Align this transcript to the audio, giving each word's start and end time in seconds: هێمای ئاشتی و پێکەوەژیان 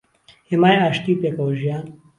هێمای 0.49 0.79
ئاشتی 0.81 1.11
و 1.15 1.19
پێکەوەژیان 1.21 1.85